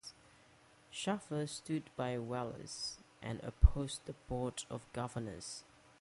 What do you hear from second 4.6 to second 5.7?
of governors.